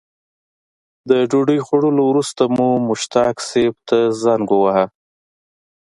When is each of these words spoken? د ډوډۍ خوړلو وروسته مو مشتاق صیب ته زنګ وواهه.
د 1.09 1.11
ډوډۍ 1.29 1.59
خوړلو 1.65 2.03
وروسته 2.07 2.43
مو 2.55 2.67
مشتاق 2.89 3.35
صیب 3.49 3.73
ته 3.89 3.97
زنګ 4.21 4.45
وواهه. 4.51 4.85